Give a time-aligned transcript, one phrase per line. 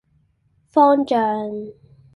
[0.71, 1.67] 方丈